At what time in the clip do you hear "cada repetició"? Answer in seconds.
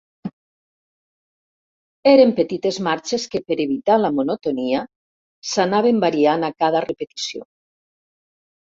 6.65-7.51